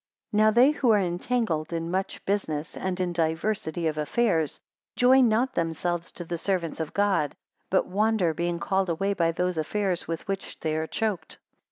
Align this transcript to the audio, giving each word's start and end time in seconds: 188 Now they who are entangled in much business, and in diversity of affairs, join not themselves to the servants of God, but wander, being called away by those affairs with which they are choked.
188 0.31 0.43
Now 0.43 0.51
they 0.51 0.71
who 0.79 0.89
are 0.93 0.97
entangled 0.99 1.71
in 1.71 1.91
much 1.91 2.25
business, 2.25 2.75
and 2.75 2.99
in 2.99 3.13
diversity 3.13 3.85
of 3.85 3.99
affairs, 3.99 4.59
join 4.95 5.27
not 5.29 5.53
themselves 5.53 6.11
to 6.13 6.25
the 6.25 6.39
servants 6.39 6.79
of 6.79 6.95
God, 6.95 7.35
but 7.69 7.85
wander, 7.85 8.33
being 8.33 8.59
called 8.59 8.89
away 8.89 9.13
by 9.13 9.31
those 9.31 9.59
affairs 9.59 10.07
with 10.07 10.27
which 10.27 10.59
they 10.61 10.75
are 10.75 10.87
choked. 10.87 11.37